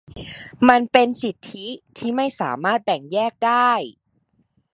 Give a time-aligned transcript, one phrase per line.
[0.69, 1.67] มันเป็นสิทธิ
[1.97, 3.71] ที่ไม่สามารถแบ่งแยกได้